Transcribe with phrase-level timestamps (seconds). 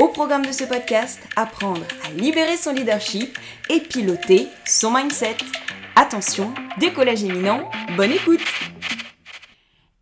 [0.00, 5.36] Au programme de ce podcast, apprendre à libérer son leadership et piloter son mindset.
[5.94, 8.40] Attention, décollage éminent, bonne écoute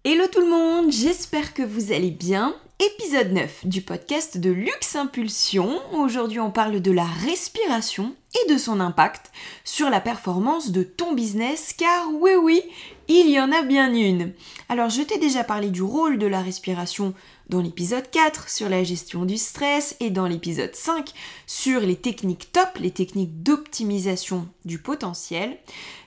[0.05, 2.55] Hello tout le monde, j'espère que vous allez bien.
[2.79, 5.81] Épisode 9 du podcast de Luxe Impulsion.
[5.92, 9.31] Aujourd'hui on parle de la respiration et de son impact
[9.65, 12.62] sur la performance de ton business car oui oui,
[13.09, 14.33] il y en a bien une.
[14.69, 17.15] Alors je t'ai déjà parlé du rôle de la respiration
[17.49, 21.11] dans l'épisode 4 sur la gestion du stress et dans l'épisode 5
[21.47, 25.56] sur les techniques top, les techniques d'optimisation du potentiel.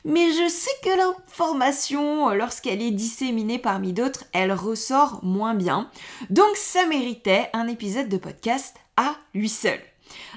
[0.06, 5.90] Mais je sais que l'information, lorsqu'elle est disséminée parmi d'autres, elle ressort moins bien.
[6.30, 9.80] Donc ça méritait un épisode de podcast à lui seul.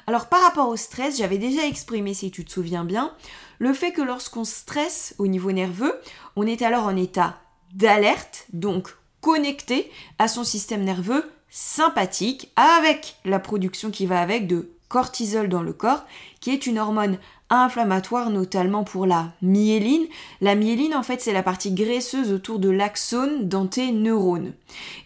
[0.06, 3.14] Alors par rapport au stress, j'avais déjà exprimé, si tu te souviens bien,
[3.58, 5.98] le fait que lorsqu'on stresse au niveau nerveux,
[6.36, 7.38] on est alors en état
[7.72, 8.88] d'alerte, donc
[9.20, 15.62] connecté à son système nerveux sympathique, avec la production qui va avec de cortisol dans
[15.62, 16.05] le corps,
[16.45, 17.17] qui est une hormone
[17.48, 20.06] inflammatoire, notamment pour la myéline.
[20.42, 24.53] La myéline, en fait, c'est la partie graisseuse autour de l'axone dans tes neurones.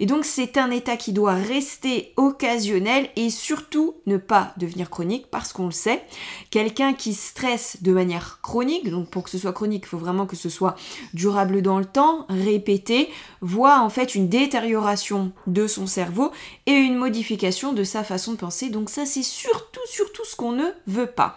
[0.01, 5.27] Et donc, c'est un état qui doit rester occasionnel et surtout ne pas devenir chronique
[5.31, 6.03] parce qu'on le sait,
[6.51, 10.27] quelqu'un qui stresse de manière chronique, donc pour que ce soit chronique, il faut vraiment
[10.27, 10.75] que ce soit
[11.15, 13.11] durable dans le temps, répété,
[13.43, 16.33] voit en fait une détérioration de son cerveau
[16.67, 18.71] et une modification de sa façon de penser.
[18.71, 21.28] Donc ça, c'est surtout, surtout ce qu'on ne veut pas.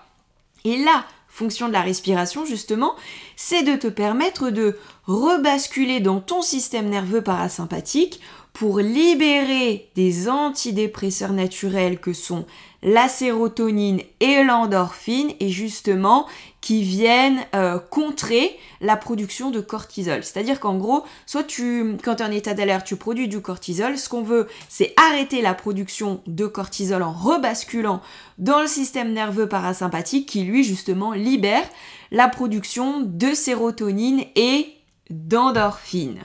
[0.65, 2.93] Et la fonction de la respiration, justement,
[3.35, 8.19] c'est de te permettre de rebasculer dans ton système nerveux parasympathique
[8.53, 12.45] pour libérer des antidépresseurs naturels que sont
[12.83, 15.31] la sérotonine et l'endorphine.
[15.39, 16.27] Et justement
[16.61, 20.23] qui viennent euh, contrer la production de cortisol.
[20.23, 23.97] C'est-à-dire qu'en gros, soit tu, quand tu es en état d'alerte, tu produis du cortisol.
[23.97, 28.01] Ce qu'on veut, c'est arrêter la production de cortisol en rebasculant
[28.37, 31.67] dans le système nerveux parasympathique qui, lui, justement, libère
[32.11, 34.67] la production de sérotonine et
[35.09, 36.21] d'endorphine.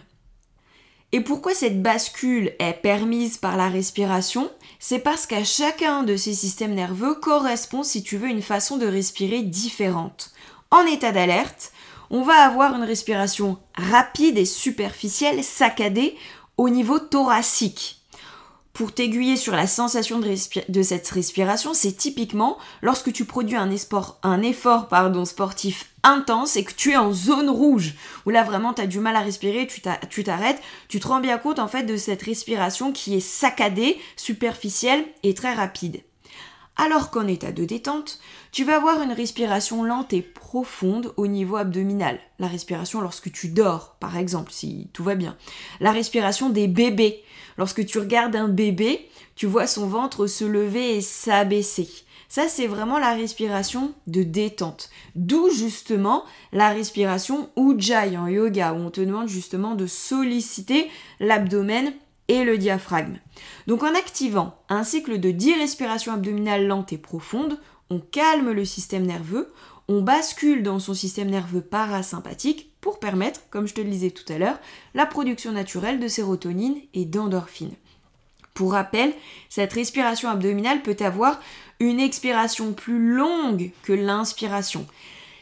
[1.13, 4.51] Et pourquoi cette bascule est permise par la respiration?
[4.79, 8.87] C'est parce qu'à chacun de ces systèmes nerveux correspond, si tu veux, une façon de
[8.87, 10.33] respirer différente.
[10.71, 11.73] En état d'alerte,
[12.11, 16.17] on va avoir une respiration rapide et superficielle, saccadée,
[16.57, 17.96] au niveau thoracique
[18.77, 24.89] pour t'aiguiller sur la sensation de, cette respiration, c'est typiquement lorsque tu produis un, effort
[24.89, 27.95] pardon, sportif intense et que tu es en zone rouge,
[28.27, 29.81] où là vraiment tu as du mal à respirer, tu
[30.25, 35.07] t'arrêtes, tu te rends bien compte en fait de cette respiration qui est saccadée, superficielle
[35.23, 36.03] et très rapide.
[36.77, 38.19] Alors qu'en état de détente,
[38.53, 42.21] tu vas avoir une respiration lente et profonde au niveau abdominal.
[42.39, 45.37] La respiration lorsque tu dors, par exemple, si tout va bien.
[45.81, 47.23] La respiration des bébés.
[47.57, 51.89] Lorsque tu regardes un bébé, tu vois son ventre se lever et s'abaisser.
[52.29, 54.91] Ça, c'est vraiment la respiration de détente.
[55.15, 61.95] D'où justement la respiration Ujjayi en yoga, où on te demande justement de solliciter l'abdomen
[62.29, 63.19] et le diaphragme.
[63.67, 67.59] Donc en activant un cycle de 10 respirations abdominales lentes et profondes,
[67.91, 69.53] on calme le système nerveux,
[69.89, 74.31] on bascule dans son système nerveux parasympathique pour permettre, comme je te le disais tout
[74.33, 74.59] à l'heure,
[74.95, 77.75] la production naturelle de sérotonine et d'endorphine.
[78.55, 79.13] Pour rappel,
[79.49, 81.41] cette respiration abdominale peut avoir
[81.79, 84.87] une expiration plus longue que l'inspiration.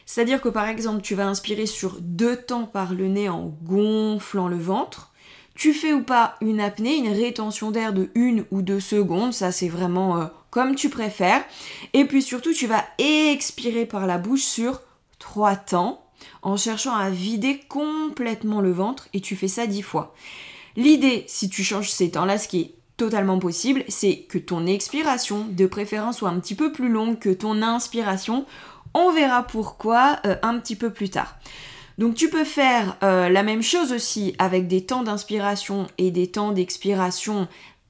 [0.05, 4.47] C'est-à-dire que par exemple, tu vas inspirer sur deux temps par le nez en gonflant
[4.47, 5.13] le ventre,
[5.55, 9.51] tu fais ou pas une apnée, une rétention d'air de une ou deux secondes, ça
[9.51, 11.43] c'est vraiment euh, comme tu préfères.
[11.93, 14.81] Et puis surtout, tu vas expirer par la bouche sur
[15.17, 16.05] trois temps
[16.41, 20.13] en cherchant à vider complètement le ventre et tu fais ça dix fois.
[20.75, 25.45] L'idée, si tu changes ces temps-là, ce qui est totalement possible, c'est que ton expiration,
[25.49, 28.45] de préférence, soit un petit peu plus longue que ton inspiration.
[28.93, 31.37] On verra pourquoi euh, un petit peu plus tard.
[31.97, 36.27] Donc tu peux faire euh, la même chose aussi avec des temps d'inspiration et des
[36.27, 37.47] temps d'expiration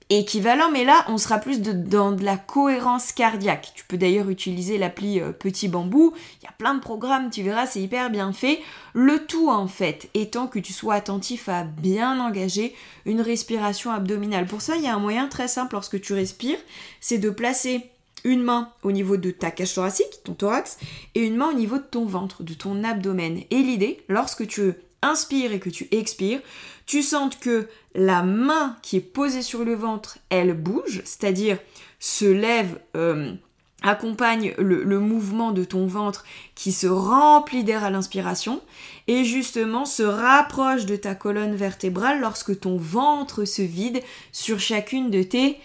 [0.10, 3.72] équivalents, mais là on sera plus dans de la cohérence cardiaque.
[3.76, 7.42] Tu peux d'ailleurs utiliser l'appli euh, Petit Bambou, il y a plein de programmes, tu
[7.42, 8.60] verras, c'est hyper bien fait.
[8.94, 12.76] Le tout en fait étant que tu sois attentif à bien engager
[13.06, 14.46] une respiration abdominale.
[14.46, 16.60] Pour ça, il y a un moyen très simple lorsque tu respires,
[17.02, 17.90] c'est de placer
[18.26, 20.78] une main au niveau de ta cage thoracique, ton thorax,
[21.14, 23.42] et une main au niveau de ton ventre, de ton abdomen.
[23.52, 26.42] Et l'idée, lorsque tu inspires et que tu expires,
[26.86, 31.58] tu sens que la main qui est posée sur le ventre, elle bouge, c'est-à-dire
[32.00, 33.34] se lève, euh,
[33.82, 36.26] accompagne le, mouvement de ton ventre
[36.56, 38.62] qui se remplit d'air à l'inspiration
[39.08, 44.02] et justement se rapproche de ta colonne vertébrale lorsque ton ventre se vide
[44.32, 45.60] sur chacune de tes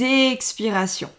[0.00, 1.10] expirations.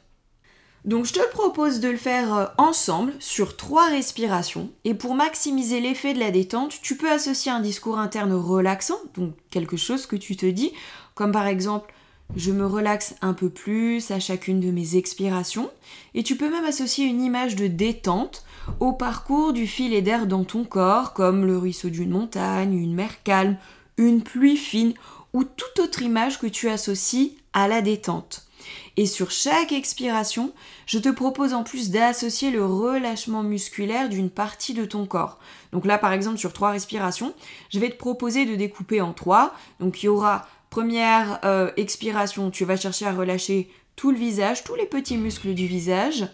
[0.86, 4.70] Donc je te propose de le faire euh, ensemble sur trois respirations.
[4.86, 9.34] Et pour maximiser l'effet de la détente, tu peux associer un discours interne relaxant, donc
[9.50, 10.72] quelque chose que tu te dis,
[11.16, 11.94] comme par exemple
[12.36, 15.70] je me relaxe un peu plus à chacune de mes expirations.
[16.14, 18.44] Et tu peux même associer une image de détente
[18.80, 23.24] au parcours du filet d'air dans ton corps comme le ruisseau d'une montagne, une mer
[23.24, 23.58] calme,
[23.98, 24.94] une pluie fine
[25.34, 28.49] ou toute autre image que tu associes à la détente.
[28.98, 30.54] Et sur chaque expiration,
[30.86, 35.40] je te propose en plus d'associer le relâchement musculaire d'une partie de ton corps.
[35.72, 37.34] Donc là, par exemple, sur trois respirations,
[37.70, 39.54] je vais te proposer de découper en trois.
[39.80, 44.64] Donc il y aura première euh, expiration, tu vas chercher à relâcher tout le visage,
[44.64, 46.28] tous les petits muscles du visage.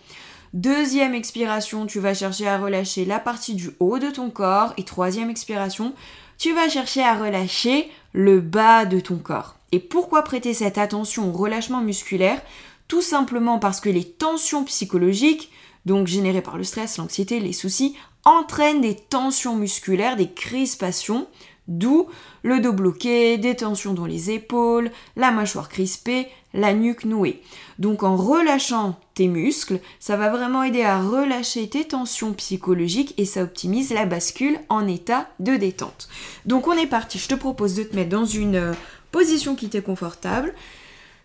[0.54, 4.74] Deuxième expiration, tu vas chercher à relâcher la partie du haut de ton corps.
[4.78, 5.94] Et troisième expiration,
[6.38, 9.58] tu vas chercher à relâcher le bas de ton corps.
[9.72, 12.42] Et pourquoi prêter cette attention au relâchement musculaire?
[12.88, 15.52] Tout simplement parce que les tensions psychologiques,
[15.86, 17.96] donc générées par le stress, l'anxiété, les soucis,
[18.26, 21.28] entraînent des tensions musculaires, des crispations,
[21.68, 22.08] d'où
[22.44, 27.42] le dos bloqué, des tensions dans les épaules, la mâchoire crispée, la nuque nouée.
[27.80, 33.26] Donc en relâchant tes muscles, ça va vraiment aider à relâcher tes tensions psychologiques et
[33.26, 36.08] ça optimise la bascule en état de détente.
[36.46, 38.74] Donc on est parti, je te propose de te mettre dans une euh,
[39.16, 40.54] position qui t'est confortable.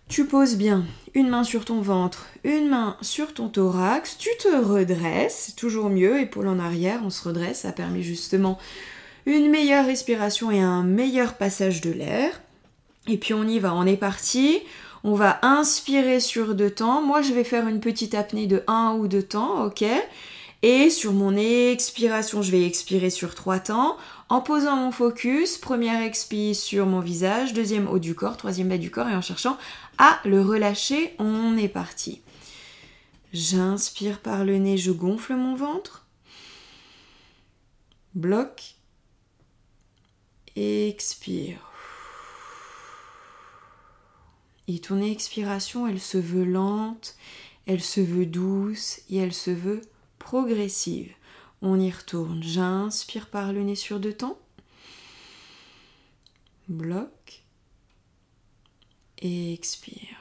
[0.09, 4.47] Tu poses bien une main sur ton ventre, une main sur ton thorax, tu te
[4.47, 8.59] redresses, toujours mieux, épaule en arrière, on se redresse, ça permet justement
[9.27, 12.41] une meilleure respiration et un meilleur passage de l'air.
[13.09, 14.61] Et puis on y va, on est parti.
[15.03, 17.03] On va inspirer sur deux temps.
[17.03, 19.83] Moi, je vais faire une petite apnée de 1 ou 2 temps, ok
[20.63, 23.97] Et sur mon expiration, je vais expirer sur trois temps
[24.31, 28.79] en posant mon focus, première expi sur mon visage, deuxième haut du corps, troisième bas
[28.79, 29.59] du corps et en cherchant
[29.99, 32.23] à le relâcher, on est parti.
[33.33, 36.07] J'inspire par le nez, je gonfle mon ventre.
[38.15, 38.77] Bloc.
[40.55, 41.69] Expire.
[44.69, 47.17] Et ton expiration, elle se veut lente,
[47.67, 49.81] elle se veut douce et elle se veut
[50.21, 51.13] progressive.
[51.63, 52.43] On y retourne.
[52.43, 54.39] J'inspire par le nez sur deux temps.
[56.69, 57.43] Bloc.
[59.19, 60.17] Et expire.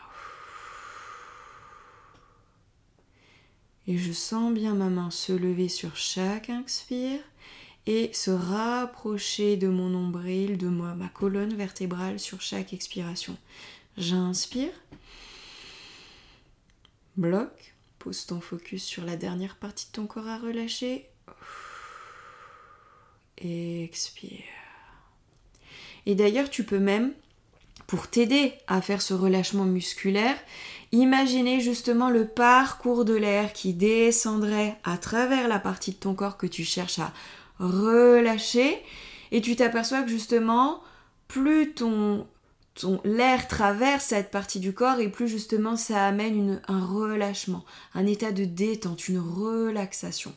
[3.88, 7.22] Et je sens bien ma main se lever sur chaque inspire
[7.88, 13.36] et se rapprocher de mon nombril, de moi, ma colonne vertébrale sur chaque expiration.
[13.98, 14.74] J'inspire.
[17.18, 17.74] Bloc.
[17.98, 21.09] Pose ton focus sur la dernière partie de ton corps à relâcher.
[23.42, 24.44] Expire.
[26.06, 27.14] Et d'ailleurs, tu peux même,
[27.88, 30.38] pour t'aider à faire ce relâchement musculaire,
[30.92, 36.38] imaginer justement le parcours de l'air qui descendrait à travers la partie de ton corps
[36.38, 37.14] que tu cherches à
[37.60, 38.82] relâcher.
[39.32, 40.82] Et tu t'aperçois que justement,
[41.28, 42.26] plus ton,
[43.04, 48.32] l'air traverse cette partie du corps et plus justement ça amène un relâchement, un état
[48.32, 50.34] de détente, une relaxation.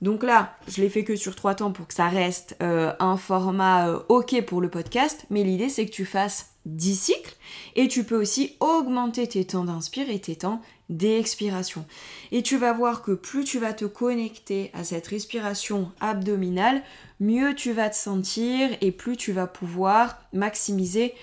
[0.00, 3.16] Donc là, je l'ai fait que sur trois temps pour que ça reste euh, un
[3.16, 7.36] format euh, ok pour le podcast, mais l'idée c'est que tu fasses 10 cycles
[7.74, 11.84] et tu peux aussi augmenter tes temps d'inspire et tes temps d'expiration.
[12.30, 16.82] Et tu vas voir que plus tu vas te connecter à cette respiration abdominale,
[17.18, 21.14] mieux tu vas te sentir et plus tu vas pouvoir maximiser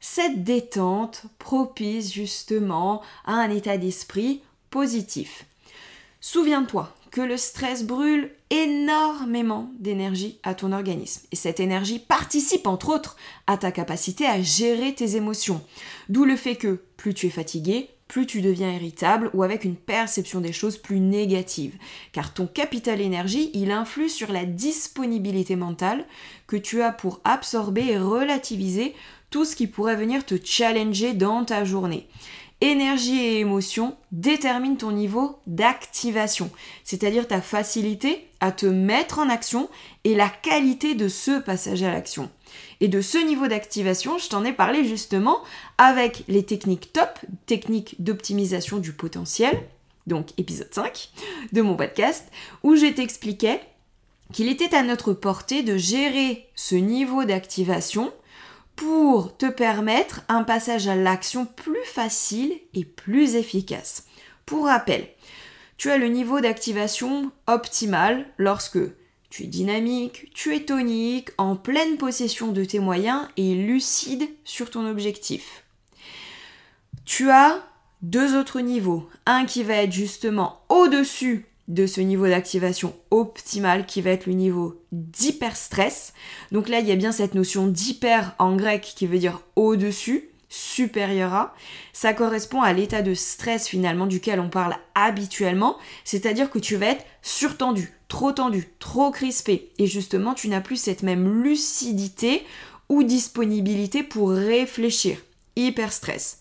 [0.00, 5.46] cette détente propice justement à un état d'esprit positif.
[6.20, 11.20] Souviens-toi que le stress brûle énormément d'énergie à ton organisme.
[11.30, 13.16] Et cette énergie participe entre autres
[13.46, 15.62] à ta capacité à gérer tes émotions.
[16.08, 19.76] D'où le fait que plus tu es fatigué, plus tu deviens irritable ou avec une
[19.76, 21.76] perception des choses plus négative.
[22.10, 26.06] Car ton capital énergie, il influe sur la disponibilité mentale
[26.48, 28.92] que tu as pour absorber et relativiser
[29.30, 32.08] tout ce qui pourrait venir te challenger dans ta journée
[32.60, 36.50] énergie et émotion déterminent ton niveau d'activation,
[36.84, 39.68] c'est-à-dire ta facilité à te mettre en action
[40.04, 42.30] et la qualité de ce passage à l'action.
[42.80, 45.38] Et de ce niveau d'activation, je t'en ai parlé justement
[45.78, 49.62] avec les techniques top, techniques d'optimisation du potentiel,
[50.06, 51.10] donc épisode 5
[51.52, 52.30] de mon podcast,
[52.62, 53.60] où je t'expliquais
[54.32, 58.12] qu'il était à notre portée de gérer ce niveau d'activation
[58.76, 64.06] pour te permettre un passage à l'action plus facile et plus efficace.
[64.46, 65.08] Pour rappel,
[65.76, 68.78] tu as le niveau d'activation optimal lorsque
[69.30, 74.70] tu es dynamique, tu es tonique, en pleine possession de tes moyens et lucide sur
[74.70, 75.64] ton objectif.
[77.04, 77.62] Tu as
[78.02, 79.08] deux autres niveaux.
[79.26, 84.34] Un qui va être justement au-dessus de ce niveau d'activation optimal qui va être le
[84.34, 86.12] niveau d'hyperstress.
[86.52, 90.28] Donc là, il y a bien cette notion d'hyper en grec qui veut dire au-dessus,
[90.48, 91.54] supérieur à.
[91.92, 96.86] Ça correspond à l'état de stress finalement duquel on parle habituellement, c'est-à-dire que tu vas
[96.86, 102.44] être surtendu, trop tendu, trop crispé et justement, tu n'as plus cette même lucidité
[102.88, 105.18] ou disponibilité pour réfléchir.
[105.56, 106.40] Hyperstress.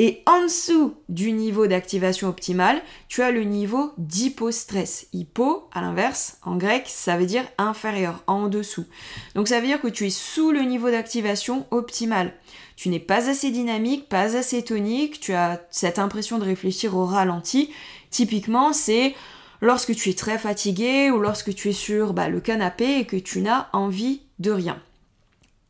[0.00, 5.08] Et en dessous du niveau d'activation optimale, tu as le niveau d'hypostress.
[5.12, 8.86] Hypo, à l'inverse, en grec, ça veut dire inférieur, en dessous.
[9.34, 12.32] Donc ça veut dire que tu es sous le niveau d'activation optimale.
[12.76, 17.04] Tu n'es pas assez dynamique, pas assez tonique, tu as cette impression de réfléchir au
[17.04, 17.70] ralenti.
[18.10, 19.16] Typiquement, c'est
[19.60, 23.16] lorsque tu es très fatigué ou lorsque tu es sur bah, le canapé et que
[23.16, 24.80] tu n'as envie de rien.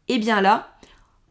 [0.09, 0.78] Et bien là,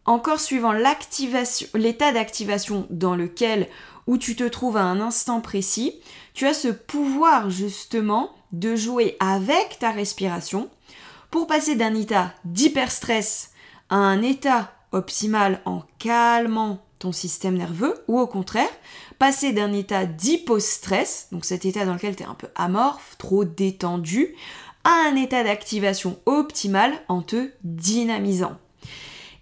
[0.08, 3.68] encore suivant l'état d'activation dans lequel
[4.08, 6.00] où tu te trouves à un instant précis,
[6.34, 10.70] tu as ce pouvoir justement de jouer avec ta respiration
[11.30, 13.52] pour passer d'un état d'hyperstress
[13.90, 18.70] à un état optimal en calmant ton système nerveux ou au contraire
[19.20, 23.44] passer d'un état d'hypostress, donc cet état dans lequel tu es un peu amorphe, trop
[23.44, 24.36] détendu,
[24.84, 28.58] à un état d'activation optimal en te dynamisant.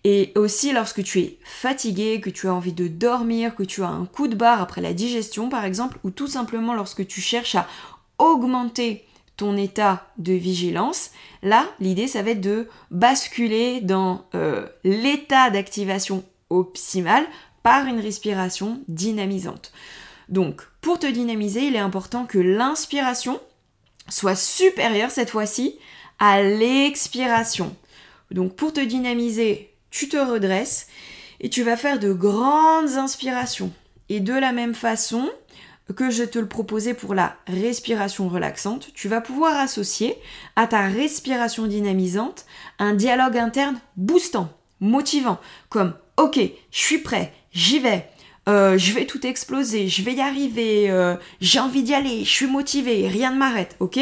[0.08, 3.88] Et aussi lorsque tu es fatigué, que tu as envie de dormir, que tu as
[3.88, 7.56] un coup de barre après la digestion par exemple, ou tout simplement lorsque tu cherches
[7.56, 7.68] à
[8.20, 9.04] augmenter
[9.36, 11.10] ton état de vigilance,
[11.42, 17.26] là l'idée ça va être de basculer dans euh, l'état d'activation optimal
[17.64, 19.74] par une respiration dynamisante.
[20.30, 23.42] Donc pour te dynamiser, il est important que l'inspiration
[24.08, 25.80] soit supérieure cette fois-ci
[26.20, 27.76] à l'expiration.
[28.30, 30.88] Donc pour te dynamiser, tu te redresses
[31.40, 33.72] et tu vas faire de grandes inspirations.
[34.10, 35.30] Et de la même façon
[35.96, 40.16] que je te le proposais pour la respiration relaxante, tu vas pouvoir associer
[40.58, 42.46] à ta respiration dynamisante
[42.78, 46.40] un dialogue interne boostant, motivant, comme ok,
[46.72, 48.10] je suis prêt, j'y vais,
[48.50, 52.30] euh, je vais tout exploser, je vais y arriver, euh, j'ai envie d'y aller, je
[52.30, 54.00] suis motivé, rien ne m'arrête, ok?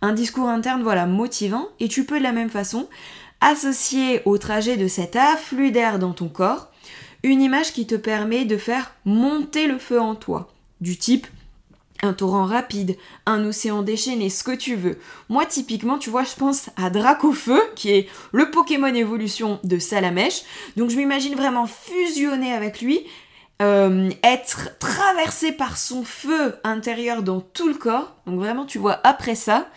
[0.00, 2.88] Un discours interne, voilà, motivant, et tu peux de la même façon
[3.40, 6.68] associer au trajet de cet afflux d'air dans ton corps
[7.22, 11.26] une image qui te permet de faire monter le feu en toi, du type
[12.02, 14.98] un torrent rapide, un océan déchaîné, ce que tu veux.
[15.28, 20.42] Moi, typiquement, tu vois, je pense à Dracofeu, qui est le Pokémon évolution de Salamèche.
[20.76, 23.00] Donc, je m'imagine vraiment fusionner avec lui,
[23.62, 28.14] euh, être traversé par son feu intérieur dans tout le corps.
[28.26, 29.68] Donc, vraiment, tu vois, après ça,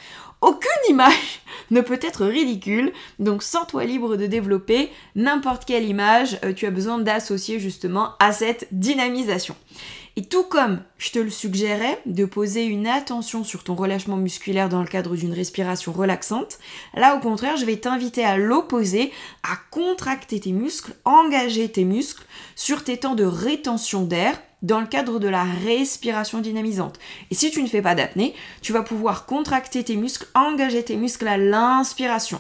[0.42, 1.41] aucune image
[1.72, 6.72] ne peut être ridicule, donc sens-toi libre de développer n'importe quelle image euh, tu as
[6.72, 9.56] besoin d'associer justement à cette dynamisation.
[10.18, 14.68] Et tout comme je te le suggérais de poser une attention sur ton relâchement musculaire
[14.68, 16.60] dans le cadre d'une respiration relaxante,
[16.94, 19.12] là au contraire je vais t'inviter à l'opposer,
[19.44, 22.26] à contracter tes muscles, engager tes muscles
[22.56, 27.00] sur tes temps de rétention d'air dans le cadre de la respiration dynamisante.
[27.32, 30.98] Et si tu ne fais pas d'apnée, tu vas pouvoir contracter tes muscles, engager tes
[30.98, 32.40] muscles à l'inspiration.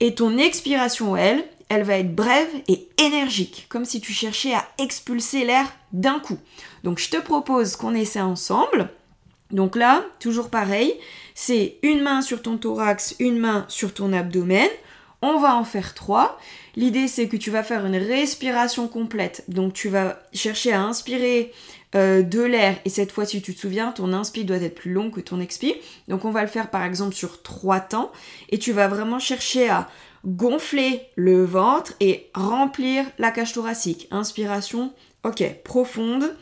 [0.00, 4.66] Et ton expiration, elle, elle va être brève et énergique, comme si tu cherchais à
[4.78, 6.38] expulser l'air d'un coup.
[6.84, 8.90] Donc je te propose qu'on essaie ensemble.
[9.50, 10.94] Donc là, toujours pareil,
[11.34, 14.68] c'est une main sur ton thorax, une main sur ton abdomen.
[15.22, 16.38] On va en faire trois.
[16.76, 19.44] L'idée, c'est que tu vas faire une respiration complète.
[19.48, 21.52] Donc, tu vas chercher à inspirer
[21.94, 22.78] euh, de l'air.
[22.84, 25.40] Et cette fois, ci tu te souviens, ton inspire doit être plus long que ton
[25.40, 25.74] expire.
[26.08, 28.12] Donc, on va le faire par exemple sur trois temps.
[28.50, 29.88] Et tu vas vraiment chercher à
[30.26, 34.08] gonfler le ventre et remplir la cage thoracique.
[34.10, 34.92] Inspiration,
[35.24, 36.36] ok, profonde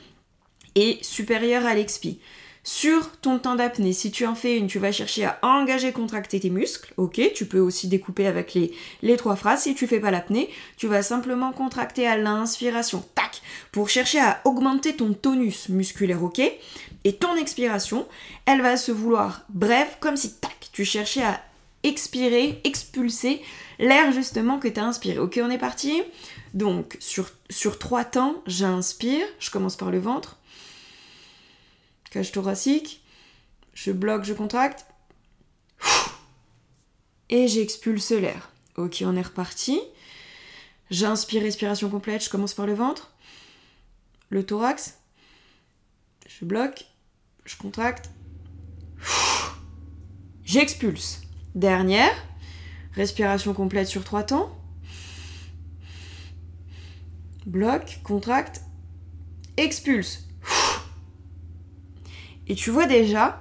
[0.75, 2.16] et supérieure à l'expire
[2.64, 3.92] sur ton temps d'apnée.
[3.92, 6.92] Si tu en fais une, tu vas chercher à engager, contracter tes muscles.
[6.97, 9.62] Ok, tu peux aussi découper avec les, les trois phrases.
[9.62, 13.04] Si tu fais pas l'apnée, tu vas simplement contracter à l'inspiration.
[13.14, 16.25] Tac Pour chercher à augmenter ton tonus musculaire.
[16.25, 16.40] Ok
[17.04, 18.09] Et ton expiration,
[18.47, 21.40] elle va se vouloir brève, comme si tac Tu cherchais à
[21.83, 23.42] expirer, expulser
[23.78, 25.18] l'air justement que tu as inspiré.
[25.18, 26.02] Ok, on est parti
[26.54, 29.26] Donc, sur, sur trois temps, j'inspire.
[29.38, 30.38] Je commence par le ventre.
[32.14, 33.02] Cage thoracique,
[33.73, 34.87] je bloque, je contracte,
[37.28, 38.52] et j'expulse l'air.
[38.76, 39.80] Ok, on est reparti.
[40.90, 43.12] J'inspire, respiration complète, je commence par le ventre,
[44.28, 45.00] le thorax,
[46.28, 46.85] je bloque,
[47.44, 48.11] je contracte,
[50.44, 51.23] j'expulse.
[51.56, 52.14] Dernière,
[52.92, 54.56] respiration complète sur trois temps.
[57.44, 58.61] Bloque, contracte,
[59.56, 60.28] expulse.
[62.48, 63.40] Et tu vois déjà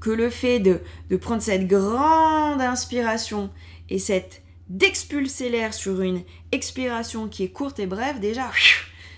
[0.00, 0.80] que le fait de,
[1.16, 3.50] prendre cette grande inspiration
[3.88, 6.22] et cette d'expulser l'air sur une
[6.52, 8.50] expiration qui est courte et brève, déjà,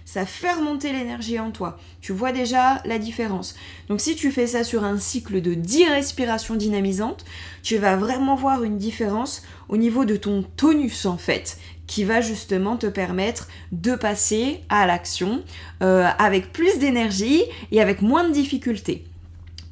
[0.05, 1.79] ça fait remonter l'énergie en toi.
[2.01, 3.57] Tu vois déjà la différence.
[3.89, 7.25] Donc si tu fais ça sur un cycle de 10 respirations dynamisantes,
[7.63, 11.59] tu vas vraiment voir une différence au niveau de ton tonus en fait,
[11.91, 15.43] qui va justement te permettre de passer à l'action
[15.83, 17.43] euh, avec plus d'énergie
[17.73, 19.05] et avec moins de difficultés.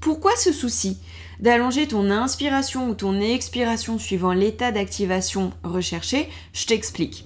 [0.00, 0.98] Pourquoi ce souci
[1.38, 7.25] d'allonger ton inspiration ou ton expiration suivant l'état d'activation recherché, je t'explique.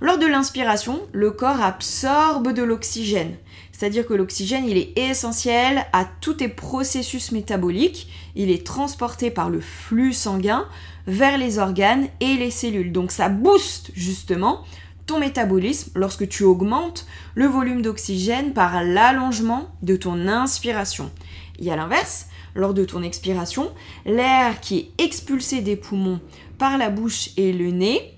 [0.00, 3.36] Lors de l'inspiration, le corps absorbe de l'oxygène.
[3.70, 8.08] C'est-à-dire que l'oxygène, il est essentiel à tous tes processus métaboliques.
[8.34, 10.66] Il est transporté par le flux sanguin
[11.06, 12.92] vers les organes et les cellules.
[12.92, 14.62] Donc ça booste justement
[15.06, 21.10] ton métabolisme lorsque tu augmentes le volume d'oxygène par l'allongement de ton inspiration.
[21.58, 23.72] Et à l'inverse, lors de ton expiration,
[24.04, 26.20] l'air qui est expulsé des poumons
[26.58, 28.14] par la bouche et le nez,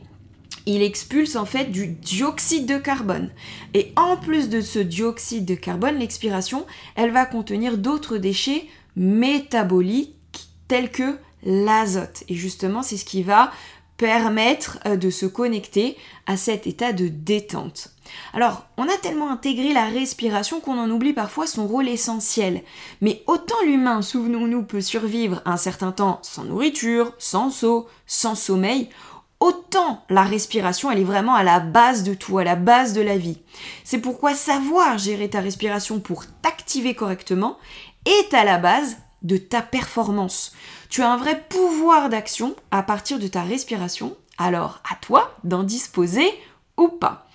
[0.67, 3.31] il expulse en fait du dioxyde de carbone.
[3.75, 10.15] Et en plus de ce dioxyde de carbone, l'expiration, elle va contenir d'autres déchets métaboliques
[10.69, 12.25] tels que l'azote.
[12.29, 13.53] Et justement, c'est ce qui va
[13.97, 17.91] permettre euh, de se connecter à cet état de détente.
[18.33, 22.63] Alors, on a tellement intégré la respiration qu'on en oublie parfois son rôle essentiel.
[23.01, 28.89] Mais autant l'humain, souvenons-nous, peut survivre un certain temps sans nourriture, sans eau, sans sommeil,
[29.41, 33.03] autant la respiration, elle est vraiment à la base de tout, à la base de
[33.03, 33.39] la vie.
[33.85, 37.59] C'est pourquoi savoir gérer ta respiration pour t'activer correctement
[38.07, 40.53] est à la base de ta performance.
[40.95, 45.65] Tu as un vrai pouvoir d'action à partir de ta respiration, alors à toi d'en
[45.65, 46.25] disposer
[46.77, 47.27] ou pas.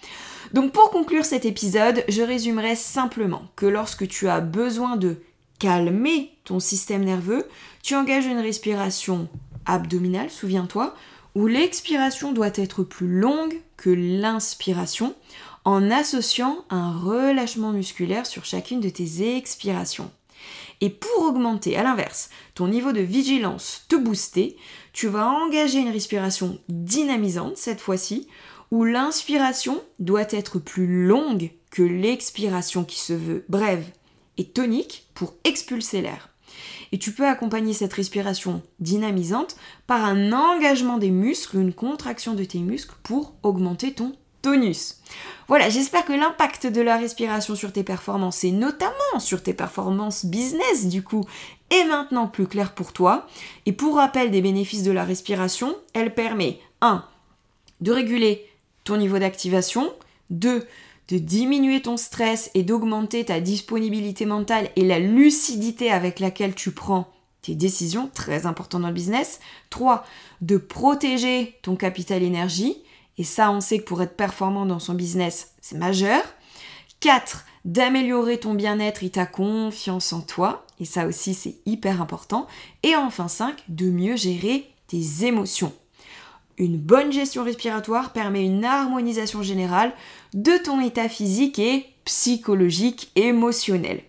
[0.54, 5.17] Donc pour conclure cet épisode, je résumerai simplement que lorsque tu as besoin de
[5.60, 7.50] calmer ton système nerveux,
[7.84, 9.28] tu engages une respiration
[9.65, 10.95] abdominale, souviens-toi,
[11.36, 15.15] où l'expiration doit être plus longue que l'inspiration
[15.65, 20.12] en associant un relâchement musculaire sur chacune de tes expirations.
[20.82, 24.56] Et pour augmenter, à l'inverse, ton niveau de vigilance, te booster,
[24.94, 28.28] tu vas engager une respiration dynamisante cette fois-ci,
[28.72, 33.86] où l'inspiration doit être plus longue que l'expiration qui se veut brève
[34.38, 36.30] et tonique pour expulser l'air.
[36.92, 42.44] Et tu peux accompagner cette respiration dynamisante par un engagement des muscles, une contraction de
[42.44, 44.97] tes muscles pour augmenter ton tonus.
[45.47, 50.25] Voilà, j'espère que l'impact de la respiration sur tes performances et notamment sur tes performances
[50.25, 51.25] business du coup
[51.71, 53.28] est maintenant plus clair pour toi.
[53.65, 57.04] Et pour rappel des bénéfices de la respiration, elle permet 1.
[57.82, 58.47] de réguler
[58.84, 59.91] ton niveau d'activation,
[60.30, 60.67] 2
[61.10, 66.71] de diminuer ton stress et d'augmenter ta disponibilité mentale et la lucidité avec laquelle tu
[66.71, 69.39] prends tes décisions, très important dans le business.
[69.71, 70.06] 3.
[70.41, 72.78] De protéger ton capital énergie.
[73.19, 76.23] Et ça, on sait que pour être performant dans son business, c'est majeur.
[77.01, 77.45] 4.
[77.65, 80.65] D'améliorer ton bien-être et ta confiance en toi.
[80.79, 82.47] Et ça aussi, c'est hyper important.
[82.82, 83.62] Et enfin 5.
[83.67, 85.73] De mieux gérer tes émotions.
[86.58, 89.93] Une bonne gestion respiratoire permet une harmonisation générale
[90.34, 94.01] de ton état physique et psychologique, émotionnel.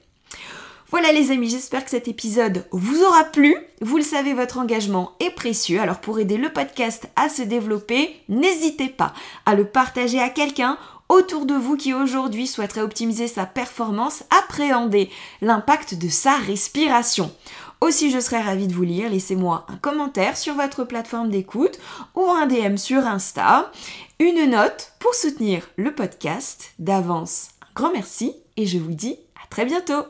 [0.91, 3.57] Voilà les amis, j'espère que cet épisode vous aura plu.
[3.81, 5.81] Vous le savez, votre engagement est précieux.
[5.81, 9.13] Alors pour aider le podcast à se développer, n'hésitez pas
[9.47, 15.11] à le partager à quelqu'un autour de vous qui aujourd'hui souhaiterait optimiser sa performance, appréhender
[15.43, 17.31] l'impact de sa respiration.
[17.81, 19.11] Aussi, je serais ravie de vous lire.
[19.11, 21.79] Laissez-moi un commentaire sur votre plateforme d'écoute
[22.17, 23.71] ou un DM sur Insta.
[24.19, 26.73] Une note pour soutenir le podcast.
[26.81, 30.03] D'avance, un grand merci et je vous dis à très bientôt.